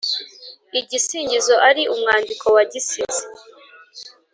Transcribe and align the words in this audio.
Igisingizo 0.79 1.55
ari 1.69 1.83
umwandiko 1.93 2.45
wa 2.55 2.63
gisizi; 2.71 3.23